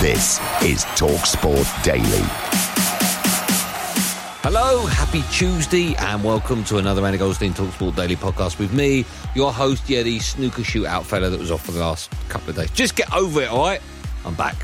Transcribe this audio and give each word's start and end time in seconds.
This 0.00 0.38
is 0.62 0.86
TalkSport 0.96 1.84
Daily. 1.84 2.24
Hello, 4.42 4.86
happy 4.86 5.22
Tuesday, 5.30 5.94
and 5.96 6.24
welcome 6.24 6.64
to 6.64 6.78
another 6.78 7.04
Andy 7.04 7.18
Goldstein 7.18 7.52
Talksport 7.52 7.96
Daily 7.96 8.16
podcast 8.16 8.58
with 8.58 8.72
me, 8.72 9.04
your 9.34 9.52
host, 9.52 9.90
yeah, 9.90 10.00
the 10.02 10.18
snooker 10.18 10.62
shootout 10.62 11.04
fella 11.04 11.28
that 11.28 11.38
was 11.38 11.50
off 11.50 11.66
for 11.66 11.72
the 11.72 11.80
last 11.80 12.10
couple 12.30 12.48
of 12.48 12.56
days. 12.56 12.70
Just 12.70 12.96
get 12.96 13.12
over 13.14 13.42
it, 13.42 13.50
all 13.50 13.58
right? 13.62 13.82
I'm 14.24 14.34
back. 14.36 14.56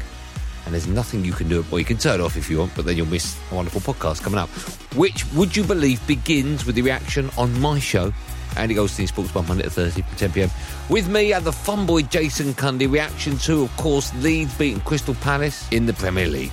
And 0.65 0.73
there's 0.73 0.87
nothing 0.87 1.23
you 1.23 1.35
can 1.35 1.51
do. 1.51 1.63
Well, 1.71 1.81
you 1.81 1.85
can 1.85 1.99
turn 1.99 2.19
it 2.19 2.25
off 2.25 2.39
if 2.39 2.49
you 2.49 2.61
want, 2.61 2.75
but 2.75 2.87
then 2.87 2.97
you'll 2.97 3.05
miss 3.05 3.39
a 3.53 3.55
wonderful 3.55 3.83
podcast 3.83 4.23
coming 4.23 4.39
up, 4.39 4.49
which, 4.97 5.31
would 5.35 5.55
you 5.55 5.65
believe, 5.65 6.05
begins 6.07 6.65
with 6.65 6.77
the 6.77 6.83
reaction 6.83 7.29
on 7.37 7.61
my 7.61 7.79
show, 7.79 8.11
Andy 8.57 8.75
Goldstein 8.75 9.07
Sports 9.07 9.33
Bar, 9.33 9.43
Monday 9.45 9.65
to 9.65 9.71
Thursday 9.71 10.03
from 10.03 10.17
10 10.17 10.33
pm. 10.33 10.51
With 10.89 11.09
me 11.09 11.33
and 11.33 11.45
the 11.45 11.53
fun 11.53 11.87
boy 11.87 12.03
Jason 12.03 12.55
Cundy, 12.55 12.91
reaction 12.91 13.37
to, 13.39 13.63
of 13.63 13.77
course, 13.77 14.15
Leeds 14.17 14.57
beating 14.57 14.81
Crystal 14.81 15.15
Palace 15.17 15.71
in 15.71 15.87
the 15.87 15.93
Premier 15.93 16.29
League. 16.29 16.53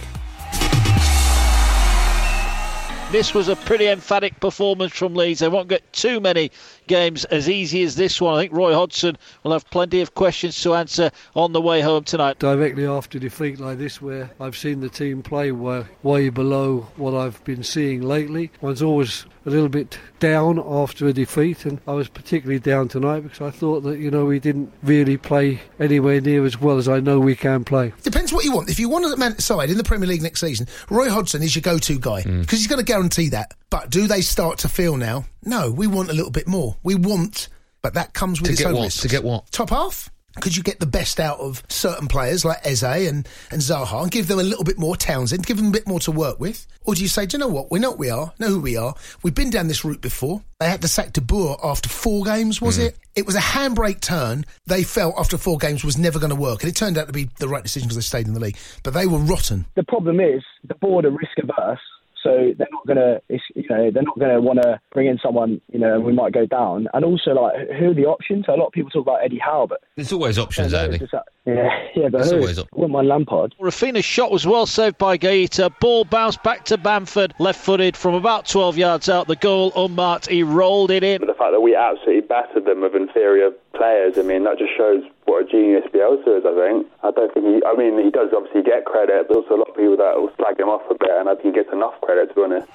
This 3.13 3.35
was 3.35 3.47
a 3.47 3.55
pretty 3.55 3.85
emphatic 3.85 4.39
performance 4.39 4.91
from 4.91 5.13
Leeds. 5.13 5.41
They 5.41 5.47
won't 5.47 5.67
get 5.67 5.93
too 5.93 6.19
many 6.19 6.49
games 6.87 7.25
as 7.25 7.47
easy 7.47 7.83
as 7.83 7.95
this 7.95 8.19
one. 8.19 8.33
I 8.33 8.41
think 8.41 8.53
Roy 8.53 8.73
Hodgson 8.73 9.19
will 9.43 9.51
have 9.51 9.69
plenty 9.69 10.01
of 10.01 10.15
questions 10.15 10.59
to 10.63 10.73
answer 10.73 11.11
on 11.35 11.53
the 11.53 11.61
way 11.61 11.81
home 11.81 12.05
tonight. 12.05 12.39
Directly 12.39 12.87
after 12.87 13.19
defeat 13.19 13.59
like 13.59 13.77
this, 13.77 14.01
where 14.01 14.31
I've 14.39 14.57
seen 14.57 14.79
the 14.79 14.89
team 14.89 15.21
play 15.21 15.51
way, 15.51 15.85
way 16.01 16.29
below 16.29 16.87
what 16.95 17.13
I've 17.13 17.43
been 17.43 17.61
seeing 17.61 18.01
lately, 18.01 18.49
one's 18.61 18.81
always 18.81 19.27
a 19.45 19.49
little 19.49 19.69
bit 19.69 19.97
down 20.19 20.59
after 20.59 21.07
a 21.07 21.13
defeat, 21.13 21.65
and 21.65 21.79
I 21.87 21.93
was 21.93 22.07
particularly 22.07 22.59
down 22.59 22.87
tonight 22.87 23.21
because 23.21 23.41
I 23.41 23.51
thought 23.51 23.81
that 23.81 23.99
you 23.99 24.09
know 24.09 24.25
we 24.25 24.39
didn't 24.39 24.71
really 24.83 25.17
play 25.17 25.61
anywhere 25.79 26.21
near 26.21 26.45
as 26.45 26.59
well 26.59 26.77
as 26.77 26.87
I 26.87 26.99
know 26.99 27.19
we 27.19 27.35
can 27.35 27.63
play. 27.63 27.93
Depends 28.03 28.31
what 28.31 28.45
you 28.45 28.53
want. 28.53 28.69
If 28.69 28.79
you 28.79 28.89
want 28.89 29.05
a 29.05 29.17
man 29.17 29.37
side 29.39 29.69
in 29.69 29.77
the 29.77 29.83
Premier 29.83 30.07
League 30.07 30.21
next 30.21 30.39
season, 30.39 30.67
Roy 30.89 31.09
Hodgson 31.09 31.43
is 31.43 31.55
your 31.55 31.61
go-to 31.61 31.99
guy 31.99 32.21
mm. 32.21 32.41
because 32.41 32.59
he's 32.59 32.67
going 32.67 32.79
to 32.79 32.85
guarantee 32.85 33.29
that. 33.29 33.53
But 33.69 33.89
do 33.89 34.07
they 34.07 34.21
start 34.21 34.59
to 34.59 34.69
feel 34.69 34.97
now? 34.97 35.25
No, 35.43 35.71
we 35.71 35.87
want 35.87 36.09
a 36.09 36.13
little 36.13 36.31
bit 36.31 36.47
more. 36.47 36.77
We 36.83 36.95
want, 36.95 37.49
but 37.81 37.95
that 37.95 38.13
comes 38.13 38.39
with 38.39 38.47
To 38.49 38.53
its 38.53 38.61
get 38.61 38.69
own 38.69 38.75
what? 38.75 38.83
risks. 38.83 39.01
To 39.01 39.07
get 39.07 39.23
what? 39.23 39.51
Top 39.51 39.69
half. 39.71 40.09
Could 40.41 40.57
you 40.57 40.63
get 40.63 40.79
the 40.79 40.85
best 40.87 41.19
out 41.19 41.39
of 41.39 41.61
certain 41.69 42.07
players 42.07 42.43
like 42.43 42.57
Eze 42.65 42.83
and, 42.83 43.27
and 43.51 43.61
Zaha 43.61 44.01
and 44.01 44.11
give 44.11 44.27
them 44.27 44.39
a 44.39 44.43
little 44.43 44.63
bit 44.63 44.79
more 44.79 44.95
Townsend, 44.97 45.45
give 45.45 45.57
them 45.57 45.67
a 45.67 45.71
bit 45.71 45.87
more 45.87 45.99
to 46.01 46.11
work 46.11 46.39
with? 46.39 46.65
Or 46.85 46.95
do 46.95 47.01
you 47.03 47.07
say, 47.07 47.25
do 47.27 47.35
you 47.35 47.39
know 47.39 47.47
what? 47.47 47.69
We 47.71 47.79
know 47.79 47.91
what 47.91 47.99
we 47.99 48.09
are, 48.09 48.33
know 48.39 48.47
who 48.47 48.59
we 48.59 48.75
are. 48.75 48.95
We've 49.21 49.35
been 49.35 49.51
down 49.51 49.67
this 49.67 49.85
route 49.85 50.01
before. 50.01 50.41
They 50.59 50.67
had 50.69 50.81
to 50.81 50.87
sack 50.87 51.13
De 51.13 51.21
Boer 51.21 51.57
after 51.63 51.87
four 51.87 52.23
games, 52.23 52.61
was 52.61 52.79
Mm. 52.79 52.87
it? 52.87 52.97
It 53.15 53.25
was 53.27 53.35
a 53.35 53.39
handbrake 53.39 54.01
turn 54.01 54.45
they 54.65 54.83
felt 54.83 55.13
after 55.19 55.37
four 55.37 55.57
games 55.59 55.83
was 55.83 55.97
never 55.99 56.17
going 56.17 56.31
to 56.31 56.35
work. 56.35 56.63
And 56.63 56.69
it 56.69 56.75
turned 56.75 56.97
out 56.97 57.05
to 57.07 57.13
be 57.13 57.29
the 57.37 57.47
right 57.47 57.61
decision 57.63 57.87
because 57.87 57.97
they 57.97 58.01
stayed 58.01 58.27
in 58.27 58.33
the 58.33 58.39
league. 58.39 58.57
But 58.81 58.95
they 58.95 59.05
were 59.05 59.19
rotten. 59.19 59.65
the 59.75 59.83
problem 59.83 60.19
is 60.19 60.41
the 60.67 60.75
board 60.75 61.05
are 61.05 61.11
risk 61.11 61.37
averse, 61.37 61.79
so 62.23 62.53
they're 62.57 62.67
not 62.71 62.87
gonna, 62.87 63.19
it's, 63.29 63.43
you 63.55 63.65
know, 63.69 63.91
they're 63.91 64.03
not 64.03 64.17
gonna 64.17 64.41
want 64.41 64.61
to 64.63 64.79
bring 64.93 65.07
in 65.07 65.19
someone, 65.21 65.59
you 65.71 65.79
know, 65.79 65.95
and 65.95 66.03
we 66.05 66.13
might 66.13 66.31
go 66.33 66.45
down. 66.45 66.87
And 66.93 67.03
also, 67.05 67.31
like, 67.33 67.53
who 67.77 67.91
are 67.91 67.93
the 67.93 68.05
options? 68.05 68.45
So 68.45 68.55
a 68.55 68.57
lot 68.57 68.67
of 68.67 68.71
people 68.73 68.89
talk 68.89 69.03
about 69.03 69.23
Eddie 69.23 69.39
Howe, 69.39 69.67
but 69.69 69.81
There's 69.95 70.11
always 70.13 70.39
options, 70.39 70.73
Andy. 70.73 70.97
Just 70.99 71.11
that- 71.11 71.25
yeah, 71.45 71.69
yeah, 71.95 72.03
but 72.09 72.19
There's 72.19 72.31
who? 72.31 72.37
always 72.37 72.57
op- 72.59 72.67
Wouldn't 72.73 72.91
mind 72.93 73.07
Lampard. 73.09 73.53
Raphinha's 73.59 74.05
shot 74.05 74.31
was 74.31 74.47
well 74.47 74.65
saved 74.65 74.97
by 74.97 75.17
Guaita. 75.17 75.77
Ball 75.79 76.05
bounced 76.05 76.41
back 76.41 76.63
to 76.65 76.77
Bamford, 76.77 77.33
left 77.37 77.59
footed 77.59 77.97
from 77.97 78.13
about 78.15 78.47
12 78.47 78.77
yards 78.77 79.09
out. 79.09 79.27
The 79.27 79.35
goal 79.35 79.73
unmarked. 79.75 80.27
He 80.29 80.43
rolled 80.43 80.89
it 80.89 81.03
in. 81.03 81.19
But 81.19 81.27
the 81.27 81.33
fact 81.33 81.51
that 81.51 81.59
we 81.59 81.75
absolutely 81.75 82.21
battered 82.33 82.65
them 82.65 82.81
with 82.81 82.95
inferior 82.95 83.51
players, 83.75 84.17
I 84.17 84.23
mean, 84.23 84.43
that 84.45 84.57
just 84.57 84.75
shows 84.75 85.03
what 85.25 85.45
a 85.45 85.51
genius 85.51 85.85
Bielsa 85.93 86.39
is, 86.39 86.43
I 86.49 86.53
think. 86.57 86.87
I 87.03 87.11
don't 87.11 87.31
think 87.31 87.45
he, 87.45 87.61
I 87.61 87.77
mean, 87.77 88.03
he 88.03 88.09
does 88.09 88.29
obviously 88.35 88.63
get 88.63 88.85
credit, 88.85 89.27
but 89.27 89.37
also 89.37 89.53
a 89.53 89.61
lot 89.61 89.69
of 89.69 89.75
people 89.75 89.97
that 89.97 90.17
will 90.17 90.33
slag 90.37 90.59
him 90.59 90.67
off 90.67 90.81
a 90.89 90.95
bit, 90.95 91.13
and 91.13 91.29
I 91.29 91.35
think 91.35 91.53
he 91.53 91.61
gets 91.61 91.69
enough 91.71 91.93
credit, 92.01 92.29
to 92.29 92.33
be 92.33 92.41
honest. 92.41 92.67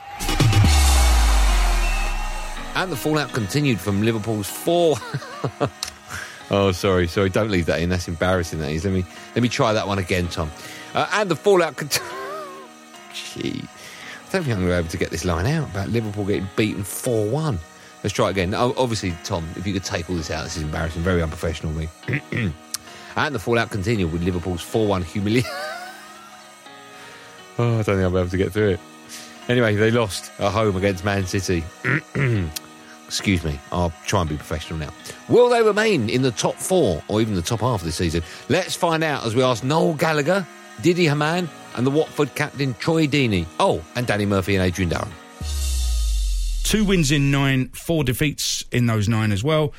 And 2.77 2.93
the 2.93 2.97
fallout 2.97 3.33
continued 3.33 3.81
from 3.81 4.03
Liverpool's 4.03 4.49
four. 4.49 4.95
oh, 6.53 6.71
sorry, 6.71 7.09
sorry. 7.09 7.29
Don't 7.29 7.51
leave 7.51 7.67
that 7.67 7.83
in. 7.83 7.89
That's 7.89 8.07
embarrassing. 8.07 8.61
That 8.61 8.71
is. 8.71 8.85
Let 8.85 8.95
me 8.95 9.05
let 9.35 9.43
me 9.43 9.49
try 9.49 9.73
that 9.73 9.89
one 9.89 9.99
again, 9.99 10.29
Tom. 10.29 10.53
Uh, 10.95 11.09
and 11.15 11.29
the 11.29 11.35
fallout. 11.35 11.77
Cont- 11.77 12.01
Gee, 13.13 13.51
I 13.51 14.31
don't 14.31 14.45
think 14.45 14.55
I'm 14.55 14.61
going 14.61 14.61
to 14.61 14.67
be 14.67 14.73
able 14.75 14.89
to 14.91 14.97
get 14.97 15.11
this 15.11 15.25
line 15.25 15.47
out 15.47 15.69
about 15.71 15.89
Liverpool 15.89 16.25
getting 16.25 16.49
beaten 16.55 16.85
four-one. 16.85 17.59
Let's 18.03 18.15
try 18.15 18.29
it 18.29 18.31
again. 18.31 18.55
Obviously, 18.55 19.15
Tom, 19.25 19.49
if 19.57 19.67
you 19.67 19.73
could 19.73 19.85
take 19.85 20.09
all 20.09 20.17
this 20.17 20.31
out, 20.31 20.45
this 20.45 20.57
is 20.57 20.63
embarrassing. 20.63 21.03
Very 21.03 21.23
unprofessional, 21.23 21.73
of 21.73 21.77
me. 21.77 21.89
and 23.17 23.35
the 23.35 23.39
fallout 23.39 23.71
continued 23.71 24.13
with 24.13 24.23
Liverpool's 24.23 24.63
four-one 24.63 25.03
humiliation. 25.03 25.51
oh, 27.59 27.59
I 27.59 27.83
don't 27.83 27.85
think 27.85 28.01
I'll 28.01 28.11
be 28.11 28.19
able 28.19 28.29
to 28.29 28.37
get 28.37 28.53
through 28.53 28.71
it. 28.71 28.81
Anyway, 29.49 29.75
they 29.75 29.91
lost 29.91 30.31
at 30.39 30.53
home 30.53 30.77
against 30.77 31.05
Man 31.05 31.27
City. 31.27 31.65
Excuse 33.07 33.43
me, 33.43 33.59
I'll 33.73 33.93
try 34.07 34.21
and 34.21 34.29
be 34.29 34.37
professional 34.37 34.79
now. 34.79 34.91
Will 35.29 35.49
they 35.49 35.63
remain 35.63 36.11
in 36.11 36.21
the 36.21 36.31
top 36.31 36.57
four 36.57 37.03
or 37.09 37.23
even 37.23 37.35
the 37.35 37.43
top 37.43 37.61
half 37.61 37.83
this 37.83 37.97
season? 37.97 38.23
Let's 38.51 38.77
find 38.77 39.03
out 39.03 39.25
as 39.25 39.35
we 39.35 39.43
ask 39.43 39.65
Noel 39.65 39.95
Gallagher, 39.95 40.47
Didi 40.83 41.07
Hamann, 41.07 41.49
and 41.77 41.87
the 41.87 41.91
Watford 41.91 42.35
captain 42.35 42.75
Troy 42.75 43.07
Deeney. 43.07 43.47
Oh, 43.59 43.83
and 43.97 44.07
Danny 44.07 44.27
Murphy 44.27 44.57
and 44.57 44.65
Adrian 44.65 44.91
Durham. 44.91 45.11
Two 46.69 46.85
wins 46.85 47.11
in 47.11 47.31
nine, 47.31 47.71
four 47.71 48.05
defeats 48.05 48.63
in 48.71 48.85
those 48.85 49.09
nine 49.09 49.33
as 49.33 49.43
well. 49.43 49.73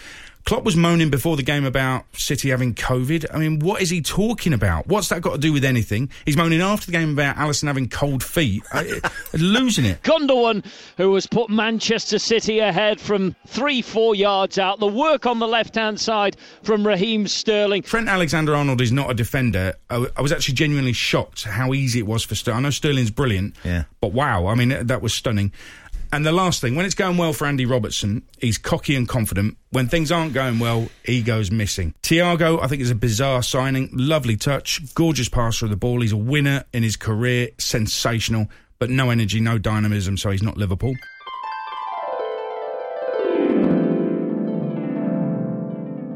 Klopp 0.46 0.64
was 0.64 0.76
moaning 0.76 1.12
before 1.12 1.38
the 1.38 1.44
game 1.44 1.64
about 1.66 2.06
City 2.18 2.50
having 2.50 2.74
COVID. 2.74 3.26
I 3.32 3.38
mean, 3.38 3.60
what 3.60 3.84
is 3.84 3.92
he 3.92 4.02
talking 4.02 4.54
about? 4.54 4.88
What's 4.88 5.10
that 5.10 5.22
got 5.22 5.34
to 5.34 5.38
do 5.38 5.54
with 5.54 5.64
anything? 5.64 6.10
He's 6.26 6.36
moaning 6.36 6.62
after 6.62 6.88
the 6.88 6.92
game 6.94 7.12
about 7.12 7.36
Alisson 7.36 7.68
having 7.68 7.88
cold 7.90 8.24
feet. 8.24 8.64
I, 8.72 9.00
losing 9.34 9.86
it. 9.86 10.02
Gundogan, 10.02 10.66
who 10.98 11.14
has 11.14 11.28
put 11.28 11.52
Manchester 11.52 12.18
City 12.18 12.58
ahead 12.58 13.00
from 13.00 13.36
three, 13.46 13.84
four 13.84 14.16
yards 14.16 14.58
out. 14.58 14.80
The 14.80 14.88
work 14.88 15.28
on 15.28 15.38
the 15.38 15.48
left 15.48 15.76
hand 15.76 16.00
side 16.00 16.38
from 16.64 16.88
Raheem 16.88 17.28
Sterling. 17.28 17.84
Trent 17.84 18.08
Alexander 18.10 18.56
Arnold 18.56 18.82
is 18.82 18.92
not 18.92 19.12
a 19.12 19.14
defender. 19.14 19.76
I 19.92 20.22
was 20.22 20.32
actually 20.32 20.56
genuinely 20.56 20.94
shocked 20.94 21.44
how 21.44 21.76
easy 21.76 22.00
it 22.00 22.08
was 22.08 22.24
for 22.24 22.34
Sterling. 22.34 22.60
I 22.60 22.62
know 22.64 22.70
Sterling's 22.72 23.12
brilliant, 23.12 23.56
Yeah. 23.64 23.84
but 24.02 24.14
wow, 24.14 24.48
I 24.48 24.56
mean, 24.56 24.88
that 24.88 25.04
was 25.04 25.14
stunning. 25.14 25.52
And 26.12 26.26
the 26.26 26.32
last 26.32 26.60
thing, 26.60 26.76
when 26.76 26.86
it's 26.86 26.96
going 26.96 27.18
well 27.18 27.34
for 27.34 27.46
Andy 27.46 27.66
Robertson, 27.66 28.24
he's 28.40 28.58
cocky 28.58 28.96
and 28.96 29.08
confident. 29.08 29.58
When 29.70 29.88
things 29.88 30.12
aren't 30.12 30.34
going 30.34 30.58
well, 30.58 30.90
he 31.04 31.22
goes 31.22 31.52
missing. 31.52 31.94
Thiago, 32.02 32.62
I 32.64 32.68
think, 32.68 32.82
is 32.82 32.90
a 32.90 32.96
bizarre 32.96 33.44
signing. 33.44 33.90
Lovely 33.94 34.36
touch, 34.36 34.94
gorgeous 34.96 35.30
passer 35.30 35.66
of 35.66 35.72
the 35.72 35.78
ball. 35.78 36.02
He's 36.02 36.12
a 36.12 36.18
winner 36.18 36.64
in 36.74 36.82
his 36.82 36.96
career, 36.96 37.50
sensational, 37.60 38.48
but 38.80 38.90
no 38.90 39.12
energy, 39.12 39.40
no 39.40 39.60
dynamism, 39.60 40.18
so 40.18 40.32
he's 40.32 40.42
not 40.42 40.58
Liverpool. 40.58 40.96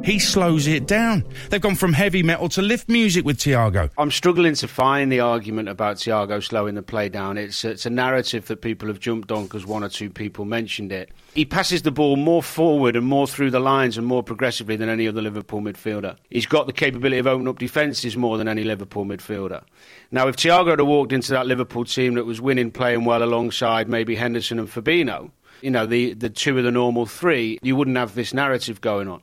He 0.04 0.20
slows 0.20 0.68
it 0.68 0.86
down. 0.86 1.24
They've 1.50 1.62
gone 1.62 1.76
from 1.76 1.94
heavy 1.94 2.24
metal 2.24 2.50
to 2.50 2.62
lift 2.62 2.90
music 2.90 3.24
with 3.24 3.38
Thiago. 3.38 3.90
I'm 3.98 4.12
struggling 4.12 4.54
to 4.56 4.68
find 4.68 5.10
the 5.10 5.22
argument 5.22 5.70
about 5.70 5.96
Thiago 5.96 6.44
slowing 6.44 6.76
the 6.76 6.84
play 6.84 7.08
down. 7.08 7.38
It's, 7.38 7.64
it's 7.64 7.86
a 7.86 7.90
narrative 7.90 8.48
that 8.48 8.58
people 8.58 8.90
have 8.90 9.00
jumped 9.00 9.32
on 9.32 9.44
because 9.44 9.66
one 9.66 9.82
or 9.82 9.88
two 9.88 10.10
people 10.10 10.44
mentioned 10.44 10.92
it. 10.92 11.10
He 11.34 11.46
passes 11.46 11.84
the 11.84 11.92
ball 11.92 12.18
more 12.18 12.44
forward 12.44 12.98
and 12.98 13.06
more 13.06 13.28
through 13.28 13.52
the 13.52 13.62
lines 13.62 13.98
and 13.98 14.06
more 14.06 14.22
progressively 14.22 14.76
than 14.76 14.90
any 14.90 15.08
other 15.08 15.22
Liverpool 15.22 15.62
midfielder. 15.62 16.18
He's 16.30 16.48
got 16.48 16.68
the 16.68 16.74
capability 16.74 17.20
of 17.20 17.28
opening 17.28 17.48
up 17.48 17.60
defences 17.60 18.18
more 18.18 18.38
than 18.38 18.50
any 18.50 18.66
Liverpool 18.66 19.06
midfielder. 19.06 19.64
Now, 20.12 20.28
if 20.28 20.36
Thiago 20.36 20.72
had 20.72 20.82
walked 20.82 21.14
into 21.14 21.32
that 21.32 21.48
Liverpool 21.48 21.86
team 21.86 22.16
that 22.16 22.26
was 22.26 22.42
winning, 22.42 22.72
playing 22.72 23.06
well 23.06 23.24
alongside 23.24 23.88
maybe 23.88 24.16
Henderson 24.16 24.60
and 24.60 24.68
Fabinho, 24.68 25.32
you 25.62 25.72
know, 25.72 25.86
the, 25.86 26.14
the 26.14 26.30
two 26.30 26.58
of 26.58 26.66
the 26.66 26.72
normal 26.72 27.06
three, 27.06 27.58
you 27.62 27.78
wouldn't 27.78 27.96
have 27.96 28.16
this 28.16 28.34
narrative 28.34 28.82
going 28.82 29.08
on. 29.08 29.22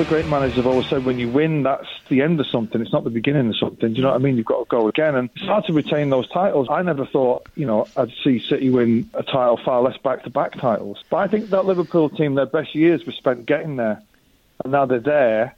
The 0.00 0.08
great 0.08 0.26
managers 0.28 0.56
have 0.56 0.66
always 0.66 0.88
said 0.88 1.04
when 1.04 1.18
you 1.18 1.28
win, 1.28 1.62
that's 1.62 1.86
the 2.08 2.22
end 2.22 2.40
of 2.40 2.46
something. 2.46 2.80
It's 2.80 2.92
not 2.92 3.04
the 3.04 3.10
beginning 3.10 3.48
of 3.48 3.56
something. 3.58 3.90
Do 3.90 3.96
you 3.96 4.02
know 4.02 4.08
what 4.08 4.14
I 4.14 4.24
mean? 4.24 4.38
You've 4.38 4.46
got 4.46 4.60
to 4.60 4.64
go 4.64 4.88
again. 4.88 5.14
And 5.14 5.28
it's 5.36 5.44
hard 5.44 5.66
to 5.66 5.74
retain 5.74 6.08
those 6.08 6.26
titles. 6.30 6.68
I 6.70 6.80
never 6.80 7.04
thought, 7.04 7.46
you 7.54 7.66
know, 7.66 7.86
I'd 7.98 8.10
see 8.24 8.38
City 8.38 8.70
win 8.70 9.10
a 9.12 9.22
title, 9.22 9.60
far 9.62 9.82
less 9.82 9.98
back 9.98 10.24
to 10.24 10.30
back 10.30 10.52
titles. 10.52 11.04
But 11.10 11.18
I 11.18 11.28
think 11.28 11.50
that 11.50 11.66
Liverpool 11.66 12.08
team, 12.08 12.34
their 12.34 12.46
best 12.46 12.74
years 12.74 13.04
were 13.04 13.12
spent 13.12 13.44
getting 13.44 13.76
there. 13.76 14.02
And 14.64 14.72
now 14.72 14.86
they're 14.86 15.00
there. 15.00 15.54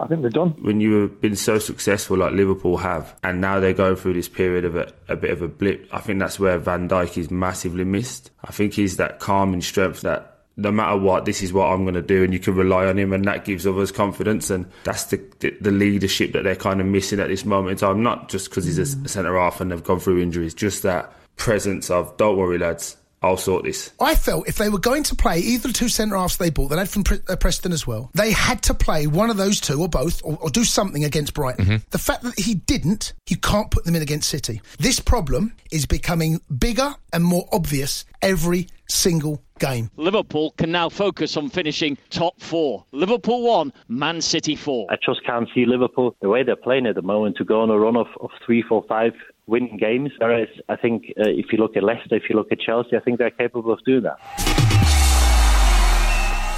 I 0.00 0.08
think 0.08 0.22
they're 0.22 0.30
done. 0.30 0.50
When 0.60 0.80
you've 0.80 1.20
been 1.20 1.36
so 1.36 1.60
successful 1.60 2.16
like 2.16 2.32
Liverpool 2.32 2.78
have, 2.78 3.14
and 3.22 3.40
now 3.40 3.60
they're 3.60 3.72
going 3.72 3.94
through 3.94 4.14
this 4.14 4.28
period 4.28 4.64
of 4.64 4.74
a, 4.74 4.92
a 5.08 5.14
bit 5.14 5.30
of 5.30 5.42
a 5.42 5.48
blip, 5.48 5.88
I 5.92 6.00
think 6.00 6.18
that's 6.18 6.40
where 6.40 6.58
Van 6.58 6.88
Dijk 6.88 7.16
is 7.18 7.30
massively 7.30 7.84
missed. 7.84 8.32
I 8.42 8.50
think 8.50 8.74
he's 8.74 8.96
that 8.96 9.20
calm 9.20 9.52
and 9.52 9.62
strength 9.62 10.00
that 10.00 10.35
no 10.56 10.72
matter 10.72 10.96
what, 10.96 11.26
this 11.26 11.42
is 11.42 11.52
what 11.52 11.66
I'm 11.66 11.82
going 11.82 11.94
to 11.94 12.02
do, 12.02 12.24
and 12.24 12.32
you 12.32 12.38
can 12.38 12.54
rely 12.54 12.86
on 12.86 12.98
him, 12.98 13.12
and 13.12 13.24
that 13.26 13.44
gives 13.44 13.66
others 13.66 13.92
confidence, 13.92 14.50
and 14.50 14.66
that's 14.84 15.04
the 15.04 15.22
the, 15.40 15.56
the 15.60 15.70
leadership 15.70 16.32
that 16.32 16.44
they're 16.44 16.56
kind 16.56 16.80
of 16.80 16.86
missing 16.86 17.20
at 17.20 17.28
this 17.28 17.44
moment 17.44 17.72
in 17.72 17.76
time. 17.78 18.02
Not 18.02 18.28
just 18.28 18.48
because 18.48 18.64
he's 18.64 18.78
a, 18.78 19.04
a 19.04 19.08
centre 19.08 19.38
half 19.38 19.60
and 19.60 19.70
they've 19.70 19.84
gone 19.84 20.00
through 20.00 20.22
injuries, 20.22 20.54
just 20.54 20.82
that 20.82 21.12
presence 21.36 21.90
of 21.90 22.16
"Don't 22.16 22.38
worry, 22.38 22.56
lads, 22.56 22.96
I'll 23.20 23.36
sort 23.36 23.64
this." 23.64 23.90
I 24.00 24.14
felt 24.14 24.48
if 24.48 24.56
they 24.56 24.70
were 24.70 24.78
going 24.78 25.02
to 25.04 25.14
play 25.14 25.40
either 25.40 25.68
the 25.68 25.74
two 25.74 25.90
centre 25.90 26.16
halves 26.16 26.38
they 26.38 26.48
bought, 26.48 26.68
they 26.68 26.76
had 26.78 26.88
from 26.88 27.04
Pre- 27.04 27.20
uh, 27.28 27.36
Preston 27.36 27.72
as 27.72 27.86
well, 27.86 28.10
they 28.14 28.32
had 28.32 28.62
to 28.62 28.74
play 28.74 29.06
one 29.06 29.28
of 29.28 29.36
those 29.36 29.60
two 29.60 29.78
or 29.80 29.88
both 29.88 30.22
or, 30.24 30.38
or 30.40 30.48
do 30.48 30.64
something 30.64 31.04
against 31.04 31.34
Brighton. 31.34 31.82
The 31.90 31.98
fact 31.98 32.22
that 32.22 32.38
he 32.38 32.54
didn't, 32.54 33.12
you 33.28 33.36
can't 33.36 33.70
put 33.70 33.84
them 33.84 33.94
in 33.94 34.00
against 34.00 34.30
City. 34.30 34.62
This 34.78 35.00
problem 35.00 35.54
is 35.70 35.84
becoming 35.84 36.40
bigger 36.58 36.94
and 37.12 37.22
more 37.22 37.46
obvious 37.52 38.06
every 38.22 38.68
single 38.88 39.42
game. 39.58 39.90
Liverpool 39.96 40.52
can 40.52 40.70
now 40.70 40.88
focus 40.88 41.36
on 41.36 41.48
finishing 41.48 41.96
top 42.10 42.40
four. 42.40 42.84
Liverpool 42.92 43.42
1, 43.42 43.72
Man 43.88 44.20
City 44.20 44.56
4. 44.56 44.88
I 44.90 44.96
just 45.04 45.24
can't 45.24 45.48
see 45.54 45.66
Liverpool, 45.66 46.16
the 46.20 46.28
way 46.28 46.42
they're 46.42 46.56
playing 46.56 46.86
at 46.86 46.94
the 46.94 47.02
moment, 47.02 47.36
to 47.38 47.44
go 47.44 47.62
on 47.62 47.70
a 47.70 47.78
run 47.78 47.96
of, 47.96 48.06
of 48.20 48.30
three, 48.44 48.62
four, 48.62 48.84
five 48.88 49.12
winning 49.46 49.76
games. 49.76 50.12
Whereas 50.18 50.48
I 50.68 50.76
think 50.76 51.12
uh, 51.18 51.28
if 51.28 51.52
you 51.52 51.58
look 51.58 51.76
at 51.76 51.82
Leicester, 51.82 52.16
if 52.16 52.24
you 52.28 52.36
look 52.36 52.52
at 52.52 52.60
Chelsea, 52.60 52.96
I 52.96 53.00
think 53.00 53.18
they're 53.18 53.30
capable 53.30 53.72
of 53.72 53.82
doing 53.84 54.02
that. 54.02 54.18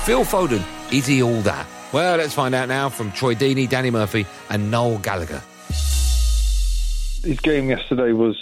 Phil 0.04 0.24
Foden, 0.24 0.64
is 0.92 1.06
he 1.06 1.22
all 1.22 1.40
that? 1.42 1.66
Well, 1.92 2.16
let's 2.16 2.34
find 2.34 2.54
out 2.54 2.68
now 2.68 2.88
from 2.88 3.12
Troy 3.12 3.34
Deeney, 3.34 3.68
Danny 3.68 3.90
Murphy, 3.90 4.26
and 4.50 4.70
Noel 4.70 4.98
Gallagher. 4.98 5.42
His 7.22 7.40
game 7.40 7.68
yesterday 7.68 8.12
was 8.12 8.36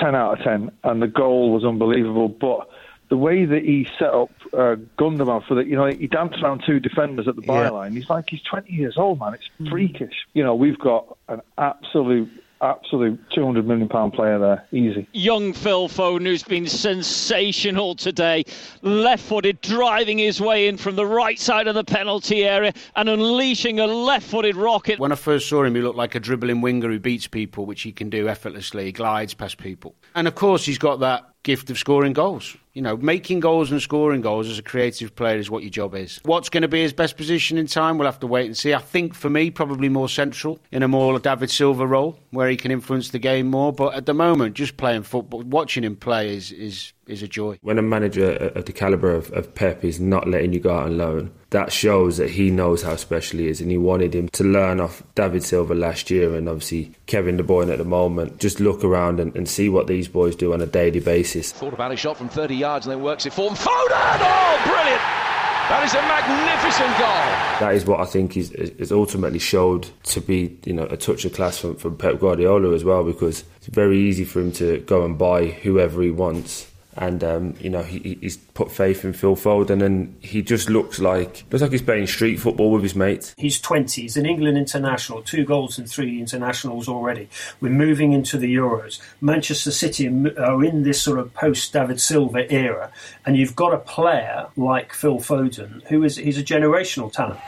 10 0.00 0.14
out 0.14 0.38
of 0.38 0.44
10, 0.44 0.70
and 0.84 1.02
the 1.02 1.06
goal 1.06 1.52
was 1.52 1.64
unbelievable. 1.64 2.28
But 2.28 2.68
the 3.08 3.16
way 3.16 3.44
that 3.44 3.62
he 3.64 3.86
set 3.98 4.12
up 4.12 4.30
uh, 4.52 4.76
Gundogan 4.98 5.46
for 5.46 5.54
the, 5.54 5.64
you 5.64 5.76
know, 5.76 5.86
he 5.86 6.06
danced 6.06 6.42
around 6.42 6.62
two 6.66 6.78
defenders 6.80 7.26
at 7.28 7.36
the 7.36 7.42
Yeah. 7.42 7.70
byline. 7.70 7.94
He's 7.94 8.08
like, 8.10 8.26
he's 8.28 8.42
20 8.42 8.72
years 8.72 8.96
old, 8.98 9.18
man. 9.20 9.34
It's 9.34 9.70
freakish. 9.70 10.14
You 10.34 10.44
know, 10.44 10.54
we've 10.54 10.78
got 10.78 11.16
an 11.28 11.40
absolute, 11.56 12.28
absolute 12.60 13.18
200 13.34 13.66
million 13.66 13.88
pound 13.88 14.12
player 14.12 14.38
there, 14.38 14.64
easy. 14.72 15.06
Young 15.12 15.52
Phil 15.52 15.88
Foden, 15.88 16.26
who's 16.26 16.42
been 16.42 16.66
sensational 16.66 17.94
today, 17.94 18.44
left 18.82 19.24
footed, 19.24 19.60
driving 19.60 20.18
his 20.18 20.40
way 20.40 20.68
in 20.68 20.76
from 20.76 20.96
the 20.96 21.06
right 21.06 21.38
side 21.38 21.66
of 21.68 21.74
the 21.74 21.84
penalty 21.84 22.44
area 22.44 22.72
and 22.96 23.08
unleashing 23.08 23.80
a 23.80 23.86
left 23.86 24.26
footed 24.28 24.56
rocket. 24.56 24.98
When 24.98 25.12
I 25.12 25.16
first 25.16 25.48
saw 25.48 25.64
him, 25.64 25.74
he 25.74 25.80
looked 25.80 25.96
like 25.96 26.14
a 26.14 26.20
dribbling 26.20 26.60
winger 26.60 26.88
who 26.88 26.98
beats 26.98 27.26
people, 27.26 27.64
which 27.66 27.82
he 27.82 27.92
can 27.92 28.10
do 28.10 28.28
effortlessly. 28.28 28.84
He 28.86 28.92
glides 28.92 29.34
past 29.34 29.58
people. 29.58 29.94
And 30.14 30.26
of 30.28 30.34
course, 30.34 30.64
he's 30.66 30.78
got 30.78 31.00
that 31.00 31.24
gift 31.44 31.70
of 31.70 31.78
scoring 31.78 32.12
goals. 32.12 32.56
You 32.78 32.82
know, 32.82 32.96
making 32.96 33.40
goals 33.40 33.72
and 33.72 33.82
scoring 33.82 34.20
goals 34.20 34.48
as 34.48 34.60
a 34.60 34.62
creative 34.62 35.16
player 35.16 35.36
is 35.36 35.50
what 35.50 35.64
your 35.64 35.70
job 35.70 35.96
is. 35.96 36.20
What's 36.22 36.48
going 36.48 36.62
to 36.62 36.68
be 36.68 36.80
his 36.80 36.92
best 36.92 37.16
position 37.16 37.58
in 37.58 37.66
time? 37.66 37.98
We'll 37.98 38.06
have 38.06 38.20
to 38.20 38.28
wait 38.28 38.46
and 38.46 38.56
see. 38.56 38.72
I 38.72 38.78
think 38.78 39.16
for 39.16 39.28
me, 39.28 39.50
probably 39.50 39.88
more 39.88 40.08
central 40.08 40.60
in 40.70 40.84
a 40.84 40.86
more 40.86 41.18
David 41.18 41.50
Silva 41.50 41.84
role 41.84 42.20
where 42.30 42.48
he 42.48 42.56
can 42.56 42.70
influence 42.70 43.10
the 43.10 43.18
game 43.18 43.46
more. 43.46 43.72
But 43.72 43.94
at 43.94 44.06
the 44.06 44.14
moment, 44.14 44.54
just 44.54 44.76
playing 44.76 45.02
football, 45.02 45.42
watching 45.42 45.84
him 45.84 45.96
play 45.96 46.34
is, 46.34 46.52
is, 46.52 46.92
is 47.06 47.22
a 47.22 47.28
joy. 47.28 47.58
When 47.62 47.78
a 47.78 47.82
manager 47.82 48.32
of 48.54 48.66
the 48.66 48.72
calibre 48.72 49.14
of, 49.14 49.32
of 49.32 49.54
Pep 49.54 49.84
is 49.84 50.00
not 50.00 50.28
letting 50.28 50.52
you 50.52 50.60
go 50.60 50.76
out 50.76 50.86
on 50.86 50.98
loan, 50.98 51.30
that 51.50 51.72
shows 51.72 52.18
that 52.18 52.30
he 52.30 52.50
knows 52.50 52.82
how 52.82 52.96
special 52.96 53.38
he 53.38 53.48
is, 53.48 53.60
and 53.60 53.70
he 53.70 53.78
wanted 53.78 54.14
him 54.14 54.28
to 54.30 54.44
learn 54.44 54.80
off 54.80 55.02
David 55.14 55.42
Silva 55.42 55.74
last 55.74 56.10
year, 56.10 56.34
and 56.34 56.48
obviously 56.48 56.92
Kevin 57.06 57.36
De 57.36 57.42
Bruyne 57.42 57.72
at 57.72 57.78
the 57.78 57.84
moment. 57.84 58.38
Just 58.38 58.60
look 58.60 58.84
around 58.84 59.20
and, 59.20 59.34
and 59.34 59.48
see 59.48 59.68
what 59.68 59.86
these 59.86 60.08
boys 60.08 60.36
do 60.36 60.52
on 60.52 60.60
a 60.60 60.66
daily 60.66 61.00
basis. 61.00 61.52
Thought 61.52 61.72
about 61.72 61.90
his 61.90 62.00
shot 62.00 62.16
from 62.16 62.28
30 62.28 62.54
yards 62.54 62.86
and 62.86 62.92
then 62.92 63.02
works 63.02 63.24
it 63.26 63.32
for 63.32 63.48
him. 63.48 63.56
Foden! 63.56 64.18
Oh, 64.20 64.62
brilliant! 64.66 65.17
That 65.68 65.84
is 65.84 65.92
a 65.92 66.00
magnificent 66.00 66.98
goal. 66.98 67.60
That 67.60 67.74
is 67.74 67.84
what 67.84 68.00
I 68.00 68.06
think 68.06 68.38
is, 68.38 68.52
is 68.52 68.90
ultimately 68.90 69.38
showed 69.38 69.88
to 70.04 70.20
be, 70.20 70.58
you 70.64 70.72
know, 70.72 70.84
a 70.84 70.96
touch 70.96 71.26
of 71.26 71.34
class 71.34 71.58
from, 71.58 71.76
from 71.76 71.96
Pep 71.98 72.20
Guardiola 72.20 72.74
as 72.74 72.84
well, 72.84 73.04
because 73.04 73.44
it's 73.58 73.66
very 73.66 73.98
easy 73.98 74.24
for 74.24 74.40
him 74.40 74.50
to 74.52 74.78
go 74.80 75.04
and 75.04 75.18
buy 75.18 75.46
whoever 75.46 76.00
he 76.00 76.10
wants. 76.10 76.70
And 76.98 77.22
um, 77.22 77.54
you 77.60 77.70
know 77.70 77.84
he, 77.84 78.18
he's 78.20 78.36
put 78.36 78.72
faith 78.72 79.04
in 79.04 79.12
Phil 79.12 79.36
Foden, 79.36 79.82
and 79.82 80.16
he 80.20 80.42
just 80.42 80.68
looks 80.68 80.98
like 80.98 81.44
looks 81.50 81.62
like 81.62 81.70
he's 81.70 81.80
playing 81.80 82.08
street 82.08 82.36
football 82.36 82.72
with 82.72 82.82
his 82.82 82.96
mates. 82.96 83.34
He's 83.38 83.60
20. 83.60 84.02
He's 84.02 84.16
an 84.16 84.26
England 84.26 84.58
international, 84.58 85.22
two 85.22 85.44
goals 85.44 85.78
and 85.78 85.88
three 85.88 86.18
internationals 86.18 86.88
already. 86.88 87.28
We're 87.60 87.70
moving 87.70 88.12
into 88.12 88.36
the 88.36 88.52
Euros. 88.52 89.00
Manchester 89.20 89.70
City 89.70 90.08
are 90.38 90.64
in 90.64 90.82
this 90.82 91.00
sort 91.00 91.20
of 91.20 91.32
post 91.34 91.72
David 91.72 92.00
Silva 92.00 92.52
era, 92.52 92.90
and 93.24 93.36
you've 93.36 93.54
got 93.54 93.72
a 93.72 93.78
player 93.78 94.48
like 94.56 94.92
Phil 94.92 95.18
Foden, 95.18 95.86
who 95.86 96.02
is 96.02 96.16
he's 96.16 96.36
a 96.36 96.42
generational 96.42 97.12
talent. 97.12 97.38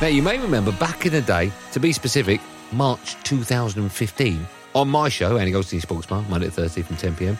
Now, 0.00 0.06
you 0.06 0.22
may 0.22 0.38
remember 0.38 0.70
back 0.72 1.06
in 1.06 1.12
the 1.12 1.22
day, 1.22 1.50
to 1.72 1.80
be 1.80 1.92
specific, 1.92 2.40
March 2.70 3.16
2015, 3.24 4.46
on 4.78 4.88
my 4.88 5.08
show, 5.08 5.36
Andy 5.36 5.50
Goldstein 5.50 5.80
Sports 5.80 6.06
Bar, 6.06 6.24
Monday 6.28 6.46
to 6.46 6.52
Thursday 6.52 6.82
from 6.82 6.96
10 6.96 7.16
pm, 7.16 7.38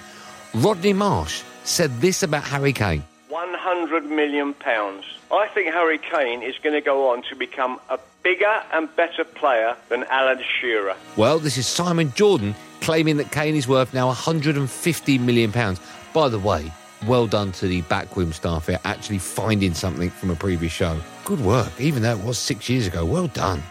Rodney 0.55 0.93
Marsh 0.93 1.43
said 1.64 2.00
this 2.00 2.23
about 2.23 2.43
Harry 2.43 2.73
Kane. 2.73 3.05
100 3.28 4.04
million 4.07 4.54
pounds. 4.54 5.04
I 5.30 5.47
think 5.49 5.73
Harry 5.73 5.99
Kane 5.99 6.42
is 6.42 6.57
going 6.59 6.75
to 6.75 6.80
go 6.80 7.11
on 7.11 7.23
to 7.25 7.37
become 7.37 7.78
a 7.90 7.99
bigger 8.23 8.62
and 8.73 8.95
better 8.97 9.25
player 9.25 9.76
than 9.88 10.04
Alan 10.04 10.42
Shearer. 10.42 10.97
Well, 11.16 11.38
this 11.38 11.57
is 11.59 11.66
Simon 11.66 12.12
Jordan 12.14 12.54
claiming 12.80 13.18
that 13.18 13.30
Kane 13.30 13.54
is 13.54 13.68
worth 13.68 13.95
now 13.95 14.07
150 14.09 15.18
million 15.18 15.52
pounds. 15.52 15.80
By 16.12 16.28
the 16.28 16.38
way, 16.38 16.73
well 17.07 17.26
done 17.26 17.52
to 17.52 17.68
the 17.68 17.83
backroom 17.83 18.33
staff 18.33 18.66
here 18.66 18.80
actually 18.85 19.18
finding 19.18 19.75
something 19.75 20.11
from 20.11 20.30
a 20.30 20.37
previous 20.37 20.73
show. 20.73 20.99
Good 21.25 21.40
work, 21.40 21.73
even 21.78 22.02
though 22.02 22.12
it 22.12 22.25
was 22.25 22.38
six 22.38 22.68
years 22.68 22.87
ago. 22.87 23.04
Well 23.04 23.28
done. 23.28 23.62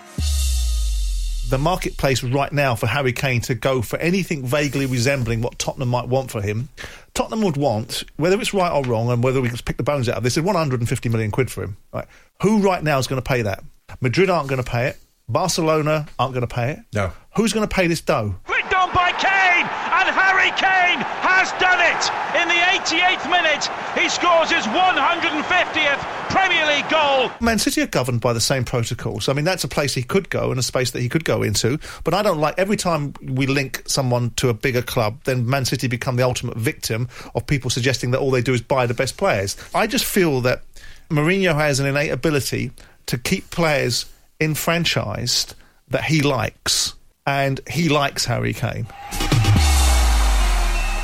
The 1.49 1.57
marketplace 1.57 2.23
right 2.23 2.51
now 2.51 2.75
for 2.75 2.87
Harry 2.87 3.13
Kane 3.13 3.41
to 3.41 3.55
go 3.55 3.81
for 3.81 3.97
anything 3.99 4.45
vaguely 4.45 4.85
resembling 4.85 5.41
what 5.41 5.57
Tottenham 5.57 5.89
might 5.89 6.07
want 6.07 6.29
for 6.31 6.41
him, 6.41 6.69
Tottenham 7.13 7.41
would 7.41 7.57
want, 7.57 8.03
whether 8.17 8.39
it's 8.39 8.53
right 8.53 8.71
or 8.71 8.83
wrong, 8.83 9.09
and 9.09 9.23
whether 9.23 9.41
we 9.41 9.49
can 9.49 9.57
pick 9.57 9.77
the 9.77 9.83
bones 9.83 10.09
out 10.09 10.17
of 10.17 10.23
this, 10.23 10.37
is 10.37 10.43
150 10.43 11.09
million 11.09 11.31
quid 11.31 11.49
for 11.49 11.63
him. 11.63 11.77
Right? 11.93 12.07
Who 12.41 12.59
right 12.59 12.83
now 12.83 12.99
is 12.99 13.07
going 13.07 13.21
to 13.21 13.27
pay 13.27 13.43
that? 13.43 13.63
Madrid 14.01 14.29
aren't 14.29 14.49
going 14.49 14.63
to 14.63 14.69
pay 14.69 14.87
it. 14.87 14.97
Barcelona 15.29 16.07
aren't 16.19 16.33
going 16.33 16.47
to 16.47 16.53
pay 16.53 16.71
it. 16.71 16.79
No. 16.93 17.11
Who's 17.35 17.53
going 17.53 17.67
to 17.67 17.73
pay 17.73 17.87
this 17.87 18.01
dough? 18.01 18.35
Quick 18.45 18.69
done 18.69 18.93
by 18.93 19.11
Kane, 19.11 19.36
and 20.07 20.15
Harry 20.15 20.51
Kane 20.51 21.03
has 21.19 21.51
done 21.59 21.81
it. 21.83 22.03
In 22.39 22.47
the 22.47 22.55
88th 22.79 23.29
minute, 23.29 23.67
he 23.99 24.07
scores 24.07 24.49
his 24.49 24.63
150th 24.63 26.29
Premier 26.29 26.65
League 26.65 26.89
goal. 26.89 27.29
Man 27.41 27.59
City 27.59 27.81
are 27.81 27.87
governed 27.87 28.21
by 28.21 28.31
the 28.31 28.39
same 28.39 28.63
protocols. 28.63 29.27
I 29.27 29.33
mean, 29.33 29.43
that's 29.43 29.65
a 29.65 29.67
place 29.67 29.93
he 29.93 30.03
could 30.03 30.29
go 30.29 30.49
and 30.49 30.59
a 30.59 30.63
space 30.63 30.91
that 30.91 31.01
he 31.01 31.09
could 31.09 31.25
go 31.25 31.43
into. 31.43 31.77
But 32.05 32.13
I 32.13 32.21
don't 32.21 32.39
like 32.39 32.57
every 32.57 32.77
time 32.77 33.15
we 33.21 33.47
link 33.47 33.83
someone 33.85 34.29
to 34.37 34.47
a 34.47 34.53
bigger 34.53 34.81
club, 34.81 35.19
then 35.25 35.45
Man 35.45 35.65
City 35.65 35.87
become 35.87 36.15
the 36.15 36.23
ultimate 36.23 36.57
victim 36.57 37.09
of 37.35 37.45
people 37.45 37.69
suggesting 37.69 38.11
that 38.11 38.19
all 38.19 38.31
they 38.31 38.41
do 38.41 38.53
is 38.53 38.61
buy 38.61 38.85
the 38.85 38.93
best 38.93 39.17
players. 39.17 39.57
I 39.75 39.87
just 39.87 40.05
feel 40.05 40.39
that 40.41 40.63
Mourinho 41.09 41.53
has 41.53 41.81
an 41.81 41.85
innate 41.85 42.11
ability 42.11 42.71
to 43.07 43.17
keep 43.17 43.49
players 43.49 44.05
enfranchised 44.39 45.53
that 45.89 46.05
he 46.05 46.21
likes, 46.21 46.93
and 47.25 47.59
he 47.69 47.89
likes 47.89 48.25
Harry 48.25 48.53
Kane. 48.53 48.87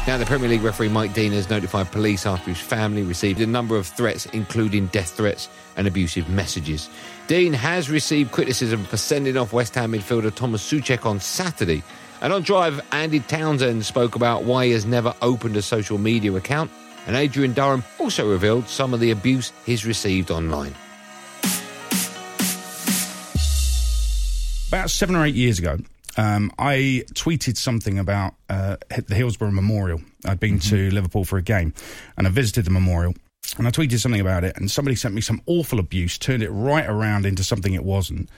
Now, 0.06 0.18
the 0.18 0.26
Premier 0.26 0.50
League 0.50 0.64
referee 0.64 0.90
Mike 0.90 1.14
Dean 1.14 1.32
has 1.32 1.50
notified 1.50 1.90
police 1.90 2.26
after 2.26 2.50
his 2.50 2.60
family 2.60 3.04
received 3.04 3.40
a 3.40 3.48
number 3.48 3.78
of 3.78 3.88
threats, 3.88 4.26
including 4.28 4.88
death 4.88 5.12
threats 5.12 5.48
and 5.78 5.88
abusive 5.88 6.28
messages. 6.28 6.90
Dean 7.28 7.54
has 7.54 7.90
received 7.90 8.34
criticism 8.34 8.84
for 8.84 8.98
sending 8.98 9.38
off 9.38 9.54
West 9.54 9.76
Ham 9.76 9.94
midfielder 9.94 10.36
Thomas 10.36 10.62
Soucek 10.70 11.06
on 11.06 11.22
Saturday. 11.22 11.84
And 12.20 12.34
on 12.34 12.42
Drive, 12.42 12.82
Andy 12.92 13.22
Townsend 13.22 13.86
spoke 13.86 14.16
about 14.16 14.44
why 14.44 14.66
he 14.66 14.72
has 14.74 14.86
never 14.86 15.16
opened 15.22 15.56
a 15.56 15.62
social 15.62 15.98
media 15.98 16.34
account. 16.34 16.70
And 17.08 17.16
Adrian 17.16 17.54
Durham 17.54 17.86
also 17.98 18.30
revealed 18.30 18.68
some 18.68 18.94
of 18.94 19.00
the 19.00 19.12
abuse 19.12 19.54
he's 19.66 19.86
received 19.86 20.32
online. 20.32 20.76
About 24.68 24.90
seven 24.90 25.16
or 25.16 25.26
eight 25.26 25.36
years 25.36 25.60
ago, 25.60 25.78
um, 26.18 26.52
I 26.60 27.04
tweeted 27.14 27.58
something 27.58 27.98
about 28.00 28.36
uh, 28.50 28.78
the 29.08 29.16
Hillsborough 29.16 29.52
Memorial. 29.52 30.02
I'd 30.26 30.40
been 30.40 30.60
to 30.60 30.90
Liverpool 30.92 31.26
for 31.26 31.38
a 31.38 31.42
game, 31.42 31.74
and 32.18 32.28
I 32.28 32.30
visited 32.30 32.66
the 32.66 32.72
memorial. 32.72 33.14
And 33.58 33.68
I 33.68 33.72
tweeted 33.72 34.00
something 34.00 34.22
about 34.22 34.44
it, 34.44 34.56
and 34.58 34.72
somebody 34.72 34.96
sent 34.96 35.14
me 35.14 35.22
some 35.22 35.42
awful 35.48 35.80
abuse, 35.80 36.18
turned 36.18 36.42
it 36.44 36.50
right 36.50 36.86
around 36.88 37.26
into 37.26 37.44
something 37.44 37.74
it 37.74 37.84
wasn't. 37.84 38.30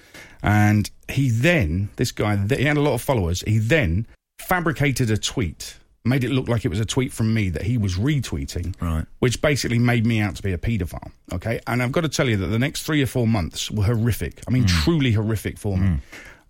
And 0.41 0.89
he 1.10 1.29
then, 1.29 1.89
this 1.96 2.12
guy, 2.12 2.36
he 2.38 2.63
had 2.65 2.75
a 2.77 2.82
lot 2.82 2.94
of 2.96 3.01
followers. 3.01 3.41
He 3.48 3.60
then 3.60 4.08
fabricated 4.39 5.10
a 5.12 5.17
tweet, 5.17 5.77
made 6.03 6.24
it 6.24 6.32
look 6.32 6.48
like 6.48 6.65
it 6.65 6.70
was 6.70 6.79
a 6.79 6.86
tweet 6.86 7.13
from 7.13 7.34
me 7.34 7.50
that 7.50 7.62
he 7.63 7.77
was 7.77 7.96
retweeting, 7.96 8.74
Right. 8.82 9.05
which 9.20 9.41
basically 9.41 9.79
made 9.79 10.05
me 10.05 10.20
out 10.22 10.36
to 10.38 10.44
be 10.44 10.53
a 10.53 10.58
paedophile. 10.58 11.12
Okay, 11.32 11.60
and 11.67 11.82
I've 11.84 11.91
got 11.91 12.01
to 12.01 12.10
tell 12.10 12.27
you 12.27 12.38
that 12.38 12.48
the 12.48 12.60
next 12.60 12.82
three 12.84 13.01
or 13.01 13.08
four 13.08 13.27
months 13.27 13.70
were 13.72 13.84
horrific. 13.86 14.41
I 14.48 14.51
mean, 14.51 14.65
truly 14.65 15.12
horrific 15.12 15.58
for 15.58 15.77
me. 15.77 16.00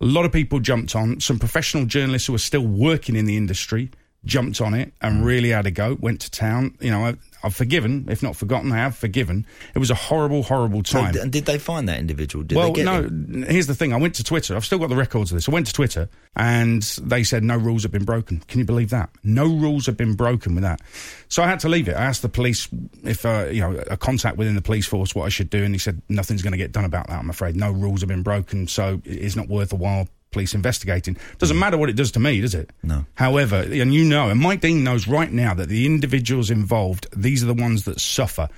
A 0.02 0.06
lot 0.06 0.26
of 0.26 0.32
people 0.32 0.60
jumped 0.60 0.96
on. 0.96 1.20
Some 1.20 1.40
professional 1.40 1.86
journalists 1.86 2.28
who 2.28 2.34
were 2.34 2.40
still 2.40 2.66
working 2.66 3.16
in 3.16 3.26
the 3.26 3.38
industry 3.38 3.92
jumped 4.26 4.60
on 4.60 4.74
it 4.74 4.94
and 5.02 5.22
mm. 5.22 5.26
really 5.26 5.50
had 5.50 5.66
a 5.66 5.72
go. 5.72 5.98
Went 6.00 6.22
to 6.22 6.32
town. 6.32 6.78
You 6.82 6.92
know, 6.92 7.06
I, 7.06 7.16
I've 7.46 7.56
forgiven, 7.56 8.08
if 8.10 8.24
not 8.24 8.36
forgotten. 8.36 8.72
I 8.72 8.78
have 8.78 8.98
forgiven. 8.98 9.46
It 9.76 9.80
was 9.80 9.92
a 9.92 9.96
horrible, 9.96 10.42
horrible 10.42 10.82
time. 10.82 11.16
and 11.16 11.32
did 11.32 11.46
they 11.46 11.60
find 11.60 11.88
that 11.88 12.00
individual? 12.00 12.44
Did 12.44 12.56
well, 12.58 12.70
they 12.70 12.84
get 12.84 12.86
no. 12.86 13.04
them? 13.04 13.44
Here's 13.48 13.68
the 13.68 13.76
thing. 13.76 13.94
I 13.94 13.98
went 13.98 14.16
to 14.16 14.24
Twitter. 14.24 14.56
I've 14.56 14.66
still 14.66 14.80
got 14.80 14.90
the 14.90 14.96
records 14.96 15.32
of 15.32 15.38
this. 15.38 15.48
I 15.48 15.52
went 15.52 15.68
to 15.68 15.74
Twitter, 15.74 16.10
and 16.36 16.82
they 17.04 17.24
said 17.24 17.44
no 17.44 17.56
rules 17.56 17.84
have 17.84 17.92
been 17.92 18.04
broken. 18.04 18.40
Can 18.48 18.58
you 18.58 18.66
believe 18.66 18.90
that? 18.90 19.12
No 19.24 19.46
rules 19.46 19.86
have 19.86 19.96
been 19.96 20.16
broken 20.16 20.56
with 20.56 20.64
that. 20.64 20.82
So 21.28 21.44
I 21.44 21.48
had 21.48 21.60
to 21.60 21.70
leave 21.70 21.88
it. 21.88 21.96
I 21.96 22.04
asked 22.04 22.24
the 22.24 22.30
police 22.30 22.68
if 23.04 23.26
uh, 23.28 23.46
you 23.52 23.62
know 23.62 23.84
a 23.92 23.98
contact 23.98 24.38
within 24.38 24.56
the 24.56 24.62
police 24.62 24.88
force 24.88 25.14
what 25.14 25.26
I 25.26 25.30
should 25.30 25.52
do, 25.52 25.64
and 25.64 25.76
he 25.76 25.80
said 25.80 26.02
nothing's 26.10 26.42
going 26.42 26.54
to 26.54 26.58
get 26.58 26.72
done 26.72 26.86
about 26.86 27.08
that. 27.08 27.20
I'm 27.20 27.30
afraid 27.30 27.56
no 27.56 27.72
rules 27.72 28.02
have 28.02 28.10
been 28.10 28.24
broken, 28.24 28.68
so 28.68 29.02
it's 29.06 29.36
not 29.36 29.48
worth 29.48 29.72
a 29.72 29.76
while. 29.78 30.08
Police 30.36 30.54
investigating 30.54 31.16
doesn't 31.38 31.56
mm. 31.56 31.62
matter 31.62 31.78
what 31.78 31.90
it 31.90 31.96
does 31.96 32.12
to 32.12 32.20
me, 32.20 32.42
does 32.42 32.54
it? 32.54 32.70
No. 32.84 33.06
However, 33.14 33.56
and 33.56 33.94
you 33.94 34.04
know, 34.04 34.30
and 34.30 34.38
Mike 34.38 34.60
Dean 34.60 34.84
knows 34.84 35.08
right 35.08 35.32
now 35.32 35.54
that 35.54 35.70
the 35.70 35.86
individuals 35.86 36.52
involved, 36.52 37.08
these 37.16 37.42
are 37.42 37.46
the 37.46 37.54
ones 37.54 37.86
that 37.86 38.02
suffer. 38.02 38.50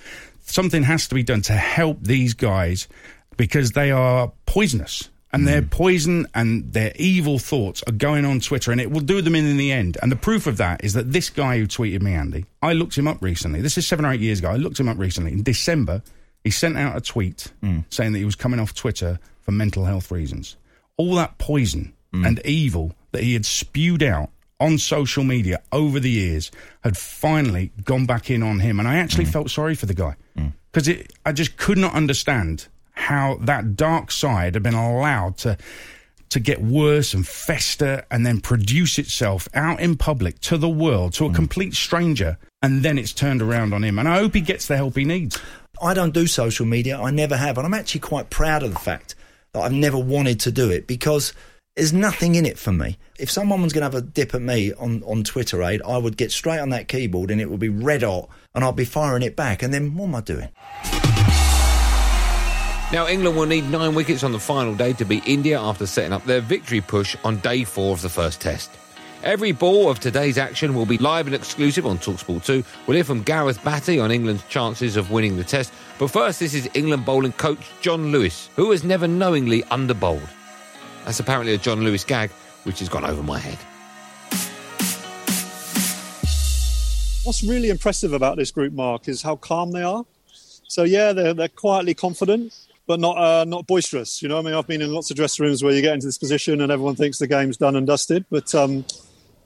Something 0.42 0.82
has 0.82 1.08
to 1.10 1.14
be 1.14 1.22
done 1.22 1.44
to 1.44 1.54
help 1.54 2.00
these 2.02 2.34
guys 2.34 2.88
because 3.38 3.74
they 3.74 3.92
are 3.92 4.32
poisonous. 4.48 5.10
And 5.32 5.48
their 5.48 5.62
mm. 5.62 5.70
poison 5.70 6.26
and 6.34 6.74
their 6.74 6.94
evil 6.96 7.38
thoughts 7.38 7.84
are 7.86 7.92
going 7.92 8.26
on 8.26 8.40
Twitter, 8.40 8.72
and 8.72 8.82
it 8.82 8.90
will 8.90 9.02
do 9.02 9.22
them 9.22 9.36
in 9.36 9.46
in 9.46 9.58
the 9.58 9.72
end. 9.72 9.98
And 10.02 10.12
the 10.12 10.16
proof 10.16 10.48
of 10.48 10.58
that 10.58 10.84
is 10.84 10.94
that 10.94 11.12
this 11.12 11.30
guy 11.30 11.60
who 11.60 11.68
tweeted 11.68 12.02
me, 12.02 12.16
Andy, 12.16 12.46
I 12.64 12.74
looked 12.74 12.98
him 12.98 13.08
up 13.08 13.22
recently. 13.22 13.62
This 13.62 13.78
is 13.78 13.86
seven 13.86 14.04
or 14.04 14.14
eight 14.14 14.22
years 14.22 14.40
ago. 14.40 14.50
I 14.50 14.56
looked 14.56 14.80
him 14.80 14.90
up 14.90 14.98
recently. 14.98 15.34
In 15.34 15.44
December, 15.44 16.02
he 16.44 16.50
sent 16.50 16.76
out 16.76 16.98
a 16.98 17.02
tweet 17.02 17.52
mm. 17.62 17.84
saying 17.92 18.14
that 18.14 18.20
he 18.20 18.26
was 18.26 18.36
coming 18.36 18.60
off 18.60 18.74
Twitter 18.74 19.20
for 19.42 19.52
mental 19.52 19.86
health 19.86 20.10
reasons. 20.10 20.56
All 20.98 21.16
that 21.16 21.38
poison 21.38 21.94
mm. 22.14 22.26
and 22.26 22.42
evil 22.46 22.94
that 23.12 23.24
he 23.24 23.34
had 23.34 23.46
spewed 23.46 24.04
out 24.04 24.30
on 24.60 24.78
social 24.78 25.24
media 25.24 25.62
over 25.72 26.00
the 26.00 26.10
years 26.10 26.52
had 26.84 26.98
finally 26.98 27.72
gone 27.84 28.06
back 28.06 28.30
in 28.30 28.42
on 28.42 28.60
him. 28.60 28.80
And 28.80 28.88
I 28.88 28.98
actually 28.98 29.26
mm. 29.26 29.32
felt 29.32 29.52
sorry 29.52 29.76
for 29.76 29.86
the 29.86 29.94
guy 29.94 30.16
mm. 30.38 30.52
because 30.72 30.90
I 31.26 31.32
just 31.32 31.58
could 31.58 31.78
not 31.78 31.94
understand 31.94 32.68
how 32.94 33.38
that 33.42 33.76
dark 33.76 34.12
side 34.12 34.56
had 34.56 34.64
been 34.64 34.74
allowed 34.74 35.38
to 35.38 35.58
to 36.30 36.42
get 36.42 36.62
worse 36.62 37.14
and 37.14 37.26
fester 37.26 38.04
and 38.12 38.26
then 38.26 38.42
produce 38.42 39.00
itself 39.00 39.48
out 39.54 39.80
in 39.80 39.96
public 39.96 40.38
to 40.42 40.58
the 40.58 40.68
world 40.68 41.14
to 41.14 41.26
a 41.26 41.34
complete 41.34 41.74
stranger 41.74 42.38
and 42.62 42.84
then 42.84 42.98
it's 42.98 43.14
turned 43.14 43.42
around 43.42 43.74
on 43.74 43.82
him 43.82 43.98
and 43.98 44.10
I 44.10 44.18
hope 44.18 44.34
he 44.34 44.42
gets 44.42 44.68
the 44.68 44.76
help 44.76 44.98
he 44.98 45.06
needs. 45.06 45.40
I 45.82 45.94
don't 45.94 46.14
do 46.14 46.28
social 46.28 46.66
media. 46.66 47.00
I 47.00 47.12
never 47.12 47.38
have. 47.38 47.58
And 47.58 47.66
I'm 47.66 47.74
actually 47.74 48.02
quite 48.02 48.30
proud 48.30 48.64
of 48.64 48.74
the 48.74 48.80
fact 48.80 49.16
I've 49.62 49.74
never 49.74 49.98
wanted 49.98 50.40
to 50.42 50.52
do 50.52 50.70
it 50.70 50.88
because 50.88 51.34
there's 51.76 51.94
nothing 51.94 52.36
in 52.36 52.46
it 52.46 52.58
for 52.58 52.72
me. 52.72 52.98
If 53.20 53.30
someone 53.30 53.62
was 53.62 53.72
going 53.72 53.82
to 53.82 53.96
have 53.96 54.04
a 54.04 54.06
dip 54.06 54.34
at 54.34 54.42
me 54.42 54.74
on, 54.74 55.04
on 55.04 55.24
Twitter, 55.24 55.62
aid, 55.64 55.82
I 55.84 55.98
would 55.98 56.18
get 56.18 56.32
straight 56.32 56.60
on 56.60 56.70
that 56.70 56.88
keyboard 56.88 57.30
and 57.30 57.40
it 57.40 57.50
would 57.50 57.60
be 57.60 57.70
red 57.70 58.04
hot 58.04 58.30
and 58.56 58.64
I'd 58.64 58.76
be 58.76 58.86
firing 58.86 59.24
it 59.24 59.36
back. 59.36 59.62
And 59.62 59.74
then 59.74 59.96
what 59.96 60.08
am 60.08 60.16
I 60.16 60.22
doing? 60.22 60.50
Now, 62.90 63.06
England 63.08 63.36
will 63.36 63.46
need 63.46 63.70
nine 63.70 63.96
wickets 63.96 64.24
on 64.24 64.32
the 64.32 64.40
final 64.40 64.74
day 64.74 64.94
to 64.94 65.06
beat 65.06 65.28
India 65.28 65.60
after 65.60 65.86
setting 65.86 66.14
up 66.14 66.24
their 66.24 66.40
victory 66.42 66.82
push 66.82 67.16
on 67.24 67.38
day 67.38 67.64
four 67.64 67.92
of 67.92 68.02
the 68.02 68.10
first 68.10 68.40
test. 68.40 68.72
Every 69.24 69.52
ball 69.52 69.90
of 69.90 70.00
today's 70.00 70.38
action 70.38 70.76
will 70.76 70.86
be 70.86 71.00
live 71.00 71.26
and 71.26 71.36
exclusive 71.36 71.88
on 71.88 71.98
Talksport 71.98 72.46
2. 72.46 72.64
We'll 72.86 72.96
hear 72.96 73.04
from 73.04 73.24
Gareth 73.24 73.64
Batty 73.64 74.00
on 74.00 74.12
England's 74.12 74.44
chances 74.44 74.96
of 74.96 75.10
winning 75.10 75.38
the 75.38 75.44
test. 75.44 75.74
But 75.98 76.10
first, 76.10 76.40
this 76.40 76.54
is 76.54 76.70
England 76.76 77.04
bowling 77.04 77.32
coach 77.32 77.72
John 77.82 78.12
Lewis, 78.12 78.50
who 78.56 78.70
has 78.72 78.84
never 78.84 79.08
knowingly 79.08 79.64
underbowled. 79.64 80.30
That's 81.04 81.20
apparently 81.20 81.56
a 81.56 81.58
John 81.58 81.82
Lewis 81.82 82.04
gag, 82.04 82.30
which 82.64 82.78
has 82.80 82.90
gone 82.90 83.06
over 83.06 83.24
my 83.24 83.40
head. 83.40 83.58
What's 87.24 87.44
really 87.44 87.70
impressive 87.70 88.14
about 88.14 88.38
this 88.38 88.52
group, 88.52 88.72
Mark, 88.72 89.08
is 89.08 89.24
how 89.24 89.36
calm 89.36 89.72
they 89.72 89.84
are. 89.84 90.06
So 90.68 90.84
yeah, 90.84 91.12
they're 91.12 91.34
they're 91.34 91.48
quietly 91.48 91.94
confident, 91.94 92.54
but 92.86 93.00
not 93.00 93.18
uh, 93.18 93.46
not 93.46 93.66
boisterous. 93.66 94.22
You 94.22 94.30
know, 94.30 94.38
I 94.38 94.42
mean, 94.42 94.54
I've 94.54 94.68
been 94.68 94.82
in 94.82 94.94
lots 94.94 95.10
of 95.10 95.18
dressing 95.18 95.46
rooms 95.46 95.64
where 95.64 95.74
you 95.74 95.82
get 95.82 95.96
into 95.96 96.06
this 96.06 96.18
position 96.18 96.62
and 96.62 96.72
everyone 96.72 96.96
thinks 96.96 97.18
the 97.18 97.28
game's 97.28 97.58
done 97.58 97.76
and 97.76 97.88
dusted, 97.88 98.26
but 98.30 98.54
um, 98.54 98.86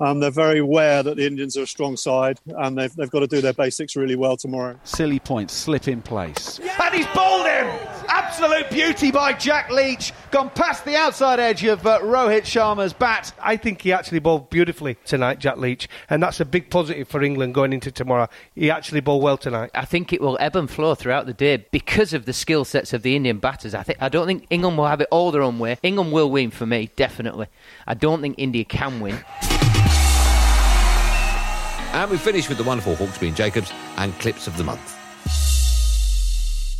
um, 0.01 0.19
they're 0.19 0.31
very 0.31 0.59
aware 0.59 1.03
that 1.03 1.15
the 1.15 1.25
Indians 1.25 1.55
are 1.57 1.63
a 1.63 1.67
strong 1.67 1.95
side 1.95 2.39
and 2.47 2.77
they've 2.77 2.93
they've 2.95 3.09
got 3.09 3.19
to 3.19 3.27
do 3.27 3.39
their 3.39 3.53
basics 3.53 3.95
really 3.95 4.15
well 4.15 4.35
tomorrow. 4.35 4.77
Silly 4.83 5.19
point, 5.19 5.51
slip 5.51 5.87
in 5.87 6.01
place. 6.01 6.59
And 6.59 6.95
he's 6.95 7.07
bowled 7.07 7.45
him! 7.45 7.67
Absolute 8.07 8.69
beauty 8.69 9.11
by 9.11 9.33
Jack 9.33 9.69
Leach. 9.69 10.11
Gone 10.31 10.49
past 10.49 10.85
the 10.85 10.95
outside 10.95 11.39
edge 11.39 11.63
of 11.63 11.85
uh, 11.85 11.99
Rohit 11.99 12.41
Sharma's 12.41 12.93
bat. 12.93 13.31
I 13.41 13.57
think 13.57 13.81
he 13.81 13.93
actually 13.93 14.19
bowled 14.19 14.49
beautifully 14.49 14.97
tonight, 15.05 15.39
Jack 15.39 15.57
Leach, 15.57 15.87
and 16.09 16.21
that's 16.23 16.39
a 16.39 16.45
big 16.45 16.69
positive 16.69 17.07
for 17.07 17.21
England 17.21 17.53
going 17.53 17.71
into 17.71 17.91
tomorrow. 17.91 18.27
He 18.55 18.71
actually 18.71 19.01
bowled 19.01 19.21
well 19.21 19.37
tonight. 19.37 19.69
I 19.75 19.85
think 19.85 20.11
it 20.11 20.21
will 20.21 20.37
ebb 20.39 20.55
and 20.55 20.69
flow 20.69 20.95
throughout 20.95 21.25
the 21.25 21.33
day 21.33 21.65
because 21.71 22.13
of 22.13 22.25
the 22.25 22.33
skill 22.33 22.65
sets 22.65 22.93
of 22.93 23.03
the 23.03 23.15
Indian 23.15 23.37
batters. 23.37 23.75
I 23.75 23.83
think 23.83 24.01
I 24.01 24.09
don't 24.09 24.27
think 24.27 24.47
England 24.49 24.77
will 24.77 24.87
have 24.87 25.01
it 25.01 25.07
all 25.11 25.31
their 25.31 25.43
own 25.43 25.59
way. 25.59 25.77
England 25.83 26.11
will 26.11 26.31
win 26.31 26.51
for 26.51 26.65
me, 26.65 26.89
definitely. 26.95 27.47
I 27.85 27.93
don't 27.93 28.21
think 28.21 28.35
India 28.37 28.63
can 28.63 28.99
win. 28.99 29.23
And 31.93 32.09
we 32.09 32.17
finish 32.17 32.47
with 32.47 32.57
the 32.57 32.63
wonderful 32.63 32.95
Hawksbee 32.95 33.27
and 33.27 33.35
Jacobs 33.35 33.71
and 33.97 34.17
clips 34.19 34.47
of 34.47 34.57
the 34.57 34.63
month. 34.63 34.97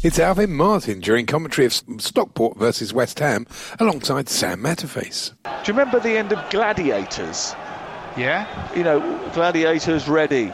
It's 0.03 0.17
Alvin 0.17 0.53
Martin 0.53 0.99
during 0.99 1.27
commentary 1.27 1.67
of 1.67 1.73
Stockport 1.73 2.57
versus 2.57 2.91
West 2.91 3.19
Ham 3.19 3.45
alongside 3.79 4.29
Sam 4.29 4.59
Matterface. 4.61 5.33
Do 5.43 5.49
you 5.71 5.77
remember 5.77 5.99
the 5.99 6.17
end 6.17 6.31
of 6.31 6.49
Gladiators? 6.49 7.53
Yeah? 8.17 8.73
You 8.75 8.83
know, 8.83 9.31
Gladiators 9.33 10.07
ready, 10.07 10.51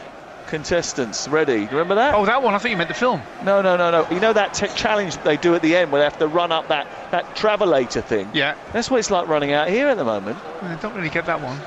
contestants 0.48 1.28
ready. 1.28 1.54
Do 1.54 1.62
you 1.62 1.68
remember 1.68 1.94
that? 1.94 2.14
Oh, 2.14 2.26
that 2.26 2.42
one. 2.42 2.52
I 2.54 2.58
thought 2.58 2.70
you 2.70 2.76
meant 2.76 2.88
the 2.88 2.94
film. 2.94 3.22
No, 3.44 3.62
no, 3.62 3.76
no, 3.76 3.90
no. 3.90 4.06
You 4.10 4.20
know 4.20 4.32
that 4.34 4.52
tech 4.54 4.74
challenge 4.74 5.14
that 5.14 5.24
they 5.24 5.38
do 5.38 5.54
at 5.54 5.62
the 5.62 5.76
end 5.76 5.92
where 5.92 6.00
they 6.00 6.04
have 6.04 6.18
to 6.18 6.26
run 6.26 6.52
up 6.52 6.68
that, 6.68 6.86
that 7.12 7.24
travelator 7.36 8.04
thing? 8.04 8.28
Yeah. 8.34 8.54
That's 8.72 8.90
what 8.90 8.98
it's 8.98 9.10
like 9.10 9.28
running 9.28 9.52
out 9.52 9.68
here 9.68 9.88
at 9.88 9.96
the 9.96 10.04
moment. 10.04 10.36
I 10.62 10.74
don't 10.82 10.94
really 10.94 11.10
get 11.10 11.24
that 11.26 11.40
one. 11.40 11.58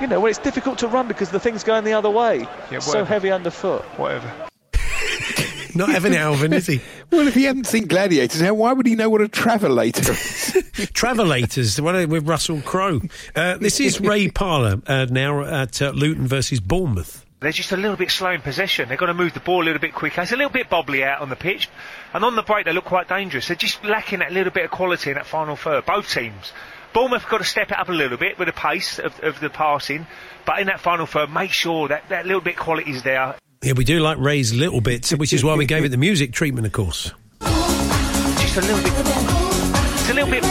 You 0.00 0.08
know, 0.08 0.20
when 0.20 0.30
it's 0.30 0.38
difficult 0.38 0.78
to 0.78 0.88
run 0.88 1.08
because 1.08 1.30
the 1.30 1.40
thing's 1.40 1.62
going 1.62 1.84
the 1.84 1.92
other 1.92 2.10
way. 2.10 2.46
Yeah, 2.70 2.80
so 2.80 3.04
heavy 3.04 3.30
underfoot. 3.30 3.82
Whatever. 3.96 4.30
Not 5.74 5.90
Evan 5.90 6.14
Alvin, 6.14 6.52
is 6.52 6.66
he? 6.66 6.80
Well, 7.10 7.26
if 7.26 7.34
he 7.34 7.44
hadn't 7.44 7.66
seen 7.66 7.86
Gladiators, 7.86 8.40
how, 8.40 8.54
why 8.54 8.72
would 8.72 8.86
he 8.86 8.94
know 8.94 9.08
what 9.08 9.20
a 9.20 9.28
travelator 9.28 10.10
is? 10.10 10.90
Travelators, 10.92 11.76
the 11.76 11.82
one 11.82 12.08
with 12.08 12.28
Russell 12.28 12.60
Crowe. 12.60 13.00
Uh, 13.34 13.56
this 13.56 13.80
is 13.80 14.00
Ray 14.00 14.28
Parlour 14.28 14.82
uh, 14.86 15.06
now 15.10 15.42
at 15.42 15.80
uh, 15.80 15.90
Luton 15.90 16.26
versus 16.26 16.60
Bournemouth. 16.60 17.24
They're 17.40 17.52
just 17.52 17.72
a 17.72 17.76
little 17.76 17.96
bit 17.96 18.10
slow 18.10 18.30
in 18.30 18.40
possession. 18.40 18.88
They've 18.88 18.98
got 18.98 19.06
to 19.06 19.14
move 19.14 19.34
the 19.34 19.40
ball 19.40 19.62
a 19.62 19.66
little 19.66 19.80
bit 19.80 19.94
quicker. 19.94 20.22
It's 20.22 20.32
a 20.32 20.36
little 20.36 20.52
bit 20.52 20.70
bobbly 20.70 21.04
out 21.04 21.20
on 21.20 21.28
the 21.28 21.36
pitch. 21.36 21.68
And 22.14 22.24
on 22.24 22.36
the 22.36 22.42
break, 22.42 22.64
they 22.64 22.72
look 22.72 22.84
quite 22.84 23.08
dangerous. 23.08 23.48
They're 23.48 23.56
just 23.56 23.84
lacking 23.84 24.20
that 24.20 24.32
little 24.32 24.52
bit 24.52 24.64
of 24.64 24.70
quality 24.70 25.10
in 25.10 25.16
that 25.16 25.26
final 25.26 25.54
third, 25.54 25.84
both 25.84 26.10
teams. 26.10 26.52
Bournemouth 26.94 27.22
have 27.22 27.30
got 27.30 27.38
to 27.38 27.44
step 27.44 27.72
it 27.72 27.78
up 27.78 27.88
a 27.88 27.92
little 27.92 28.16
bit 28.16 28.38
with 28.38 28.46
the 28.46 28.52
pace 28.52 29.00
of, 29.00 29.18
of 29.20 29.40
the 29.40 29.50
passing. 29.50 30.06
But 30.46 30.60
in 30.60 30.68
that 30.68 30.80
final 30.80 31.06
third, 31.06 31.28
make 31.30 31.50
sure 31.50 31.88
that 31.88 32.08
that 32.08 32.24
little 32.24 32.40
bit 32.40 32.54
of 32.54 32.60
quality 32.60 32.92
is 32.92 33.02
there. 33.02 33.34
Yeah, 33.62 33.72
we 33.72 33.84
do 33.84 33.98
like 33.98 34.18
Ray's 34.18 34.54
little 34.54 34.80
bits, 34.80 35.10
which 35.10 35.32
is 35.32 35.42
why 35.42 35.56
we 35.56 35.66
gave 35.66 35.84
it 35.84 35.88
the 35.88 35.96
music 35.96 36.32
treatment, 36.32 36.66
of 36.66 36.72
course. 36.72 37.10
Just 37.40 38.56
a 38.56 38.60
little 38.60 38.82
bit. 38.82 38.92
It's 38.94 40.10
a 40.10 40.14
little 40.14 40.30
bit. 40.30 40.42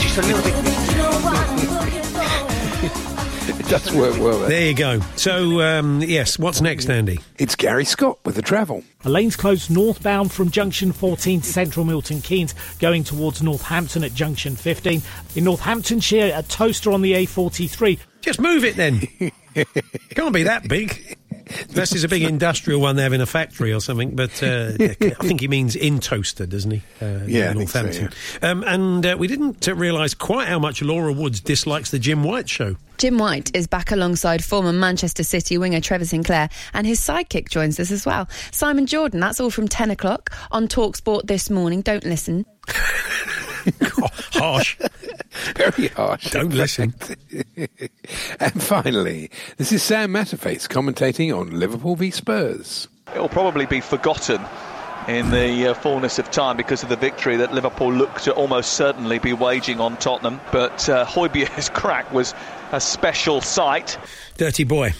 Just 0.00 0.18
a 0.18 0.22
little 0.22 0.42
bit. 0.42 0.84
does 3.68 3.92
work 3.94 4.18
well. 4.18 4.38
There. 4.38 4.48
There 4.48 4.66
you 4.66 4.74
go. 4.74 5.00
So, 5.16 5.60
um, 5.60 6.00
yes, 6.00 6.38
what's 6.38 6.60
next, 6.60 6.88
Andy? 6.88 7.20
It's 7.38 7.54
Gary 7.54 7.84
Scott 7.84 8.18
with 8.24 8.34
the 8.34 8.42
travel. 8.42 8.82
A 9.04 9.10
lane's 9.10 9.36
closed 9.36 9.70
northbound 9.70 10.32
from 10.32 10.50
junction 10.50 10.92
14 10.92 11.42
to 11.42 11.46
central 11.46 11.84
Milton 11.84 12.22
Keynes, 12.22 12.54
going 12.78 13.04
towards 13.04 13.42
Northampton 13.42 14.04
at 14.04 14.14
junction 14.14 14.56
15. 14.56 15.02
In 15.36 15.44
Northamptonshire, 15.44 16.32
a 16.34 16.42
toaster 16.42 16.92
on 16.92 17.02
the 17.02 17.12
A43. 17.12 17.98
Just 18.22 18.40
move 18.40 18.64
it 18.64 18.76
then. 18.76 19.00
Can't 20.10 20.32
be 20.32 20.44
that 20.44 20.66
big. 20.66 21.16
Unless 21.70 21.92
it's 21.94 22.04
a 22.04 22.08
big 22.08 22.22
industrial 22.22 22.80
one 22.80 22.96
they 22.96 23.02
have 23.02 23.12
in 23.12 23.20
a 23.20 23.26
factory 23.26 23.72
or 23.72 23.80
something. 23.80 24.14
But 24.16 24.42
uh, 24.42 24.72
I 24.80 24.94
think 25.26 25.40
he 25.40 25.48
means 25.48 25.76
in 25.76 26.00
toaster, 26.00 26.46
doesn't 26.46 26.70
he? 26.70 26.82
Uh, 27.00 27.20
Yeah, 27.26 27.46
I 27.48 27.50
in 27.52 27.58
think 27.58 27.70
so, 27.70 27.82
Northampton. 27.82 28.10
um, 28.42 28.64
and 28.64 29.06
uh, 29.06 29.16
we 29.18 29.26
didn't 29.28 29.66
uh, 29.68 29.74
realise 29.74 30.14
quite 30.14 30.48
how 30.48 30.58
much 30.58 30.82
Laura 30.82 31.12
Woods 31.12 31.40
dislikes 31.40 31.90
the 31.90 31.98
Jim 31.98 32.22
White 32.24 32.48
show. 32.48 32.76
Jim 32.98 33.16
White 33.16 33.54
is 33.54 33.66
back 33.68 33.92
alongside 33.92 34.42
former 34.44 34.72
Manchester 34.72 35.22
City 35.22 35.56
winger 35.56 35.80
Trevor 35.80 36.04
Sinclair, 36.04 36.48
and 36.74 36.86
his 36.86 37.00
sidekick 37.00 37.48
joins 37.48 37.78
us 37.78 37.90
as 37.92 38.04
well. 38.04 38.28
Simon 38.50 38.86
Jordan, 38.86 39.20
that's 39.20 39.38
all 39.38 39.50
from 39.50 39.68
10 39.68 39.90
o'clock 39.92 40.36
on 40.50 40.66
Talksport 40.66 41.26
this 41.26 41.48
morning. 41.48 41.80
Don't 41.82 42.04
listen. 42.04 42.44
Harsh. 44.32 44.76
Very 45.56 45.88
harsh. 45.88 46.30
Don't 46.30 46.52
listen. 46.52 46.94
and 48.40 48.62
finally, 48.62 49.30
this 49.56 49.72
is 49.72 49.82
Sam 49.82 50.12
Matterface 50.12 50.68
commentating 50.68 51.36
on 51.36 51.58
Liverpool 51.58 51.96
v 51.96 52.10
Spurs. 52.10 52.88
It'll 53.14 53.28
probably 53.28 53.66
be 53.66 53.80
forgotten 53.80 54.40
in 55.08 55.30
the 55.30 55.68
uh, 55.68 55.74
fullness 55.74 56.18
of 56.18 56.30
time 56.30 56.56
because 56.56 56.82
of 56.82 56.90
the 56.90 56.96
victory 56.96 57.36
that 57.36 57.54
Liverpool 57.54 57.92
looked 57.92 58.24
to 58.24 58.32
almost 58.34 58.74
certainly 58.74 59.18
be 59.18 59.32
waging 59.32 59.80
on 59.80 59.96
Tottenham. 59.96 60.40
But 60.52 60.88
uh, 60.88 61.06
Højbjerg's 61.06 61.68
crack 61.74 62.12
was 62.12 62.34
a 62.72 62.80
special 62.80 63.40
sight. 63.40 63.98
Dirty 64.36 64.64
boy. 64.64 64.92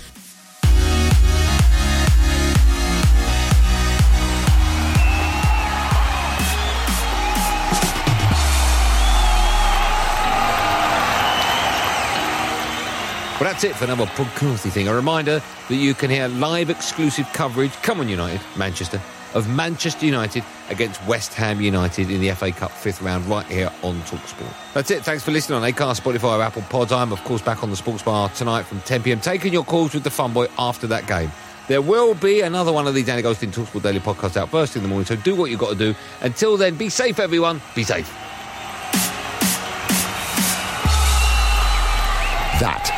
That's 13.59 13.73
it 13.73 13.77
for 13.77 13.87
another 13.87 14.07
podcasty 14.13 14.71
thing. 14.71 14.87
A 14.87 14.95
reminder 14.95 15.43
that 15.69 15.75
you 15.75 15.93
can 15.93 16.11
hear 16.11 16.29
live 16.29 16.71
exclusive 16.71 17.27
coverage, 17.33 17.73
come 17.83 17.99
on 17.99 18.09
United, 18.09 18.41
Manchester, 18.57 19.03
of 19.35 19.49
Manchester 19.49 20.07
United 20.07 20.45
against 20.69 21.05
West 21.07 21.35
Ham 21.35 21.61
United 21.61 22.09
in 22.09 22.21
the 22.21 22.31
FA 22.35 22.53
Cup 22.53 22.71
fifth 22.71 23.03
round 23.03 23.27
right 23.27 23.45
here 23.47 23.69
on 23.83 24.01
TalkSport. 24.03 24.55
That's 24.75 24.93
it. 24.93 25.03
Thanks 25.03 25.25
for 25.25 25.33
listening 25.33 25.61
on 25.61 25.69
Acast, 25.69 26.01
Spotify, 26.01 26.41
Apple 26.41 26.63
Pods. 26.71 26.93
I'm, 26.93 27.11
of 27.11 27.19
course, 27.25 27.43
back 27.43 27.65
on 27.65 27.71
the 27.71 27.77
Sports 27.77 28.05
Bar 28.05 28.29
tonight 28.29 28.63
from 28.63 28.79
10pm, 28.83 29.21
taking 29.25 29.53
your 29.53 29.65
calls 29.65 29.93
with 29.93 30.05
the 30.05 30.11
Fun 30.11 30.33
Boy 30.33 30.47
after 30.57 30.87
that 30.87 31.09
game. 31.09 31.33
There 31.67 31.83
will 31.83 32.15
be 32.15 32.43
another 32.43 32.73
one 32.73 32.87
of 32.87 32.95
these 32.95 33.07
Danny 33.07 33.23
Goldstein 33.23 33.51
TalkSport 33.51 33.83
Daily 33.83 33.99
podcasts 33.99 34.37
out 34.37 34.51
first 34.51 34.77
in 34.77 34.83
the 34.83 34.89
morning, 34.89 35.07
so 35.07 35.17
do 35.17 35.35
what 35.35 35.51
you've 35.51 35.59
got 35.59 35.71
to 35.71 35.93
do. 35.93 35.97
Until 36.21 36.57
then, 36.57 36.77
be 36.77 36.89
safe, 36.89 37.19
everyone. 37.19 37.61
Be 37.75 37.83
safe. 37.83 38.09
That 42.61 42.98